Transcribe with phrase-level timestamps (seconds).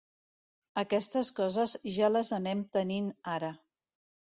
[0.81, 3.55] Aquestes coses ja les anem tenint ara.